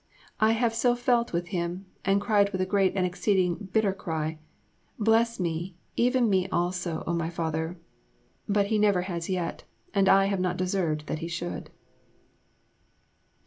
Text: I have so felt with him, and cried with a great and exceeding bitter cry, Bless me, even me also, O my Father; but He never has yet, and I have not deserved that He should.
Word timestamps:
I 0.39 0.53
have 0.53 0.73
so 0.73 0.95
felt 0.95 1.31
with 1.31 1.49
him, 1.49 1.85
and 2.03 2.19
cried 2.19 2.49
with 2.51 2.59
a 2.59 2.65
great 2.65 2.93
and 2.95 3.05
exceeding 3.05 3.69
bitter 3.71 3.93
cry, 3.93 4.39
Bless 4.97 5.39
me, 5.39 5.75
even 5.95 6.27
me 6.27 6.49
also, 6.49 7.03
O 7.05 7.13
my 7.13 7.29
Father; 7.29 7.77
but 8.49 8.65
He 8.73 8.79
never 8.79 9.03
has 9.03 9.29
yet, 9.29 9.63
and 9.93 10.09
I 10.09 10.25
have 10.25 10.39
not 10.39 10.57
deserved 10.57 11.05
that 11.05 11.19
He 11.19 11.27
should. 11.27 11.69